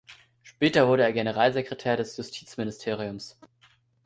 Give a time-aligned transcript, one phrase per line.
[0.41, 3.37] Später wurde er Generalsekretär des Justizministeriums.